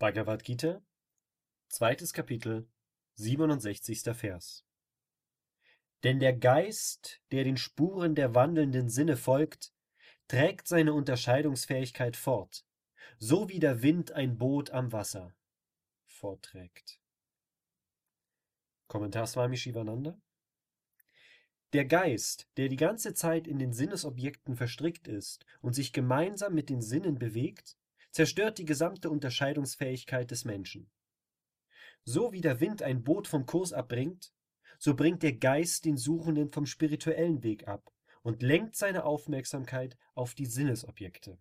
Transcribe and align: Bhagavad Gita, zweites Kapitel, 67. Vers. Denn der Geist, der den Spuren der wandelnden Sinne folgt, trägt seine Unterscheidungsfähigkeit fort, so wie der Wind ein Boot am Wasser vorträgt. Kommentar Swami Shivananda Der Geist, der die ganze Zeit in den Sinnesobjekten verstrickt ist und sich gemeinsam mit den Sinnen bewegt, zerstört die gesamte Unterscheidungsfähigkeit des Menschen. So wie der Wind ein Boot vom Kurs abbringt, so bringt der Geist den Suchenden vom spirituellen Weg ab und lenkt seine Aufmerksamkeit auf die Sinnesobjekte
Bhagavad 0.00 0.44
Gita, 0.44 0.82
zweites 1.68 2.14
Kapitel, 2.14 2.66
67. 3.16 4.14
Vers. 4.14 4.64
Denn 6.04 6.20
der 6.20 6.32
Geist, 6.32 7.20
der 7.32 7.44
den 7.44 7.58
Spuren 7.58 8.14
der 8.14 8.34
wandelnden 8.34 8.88
Sinne 8.88 9.18
folgt, 9.18 9.74
trägt 10.26 10.66
seine 10.68 10.94
Unterscheidungsfähigkeit 10.94 12.16
fort, 12.16 12.64
so 13.18 13.50
wie 13.50 13.58
der 13.58 13.82
Wind 13.82 14.12
ein 14.12 14.38
Boot 14.38 14.70
am 14.70 14.90
Wasser 14.90 15.34
vorträgt. 16.06 16.98
Kommentar 18.88 19.26
Swami 19.26 19.58
Shivananda 19.58 20.18
Der 21.74 21.84
Geist, 21.84 22.48
der 22.56 22.70
die 22.70 22.76
ganze 22.76 23.12
Zeit 23.12 23.46
in 23.46 23.58
den 23.58 23.74
Sinnesobjekten 23.74 24.56
verstrickt 24.56 25.08
ist 25.08 25.44
und 25.60 25.74
sich 25.74 25.92
gemeinsam 25.92 26.54
mit 26.54 26.70
den 26.70 26.80
Sinnen 26.80 27.18
bewegt, 27.18 27.76
zerstört 28.10 28.58
die 28.58 28.64
gesamte 28.64 29.10
Unterscheidungsfähigkeit 29.10 30.30
des 30.30 30.44
Menschen. 30.44 30.90
So 32.04 32.32
wie 32.32 32.40
der 32.40 32.60
Wind 32.60 32.82
ein 32.82 33.02
Boot 33.02 33.28
vom 33.28 33.46
Kurs 33.46 33.72
abbringt, 33.72 34.32
so 34.78 34.94
bringt 34.94 35.22
der 35.22 35.34
Geist 35.34 35.84
den 35.84 35.96
Suchenden 35.96 36.50
vom 36.50 36.66
spirituellen 36.66 37.42
Weg 37.42 37.68
ab 37.68 37.92
und 38.22 38.42
lenkt 38.42 38.76
seine 38.76 39.04
Aufmerksamkeit 39.04 39.96
auf 40.14 40.34
die 40.34 40.46
Sinnesobjekte 40.46 41.38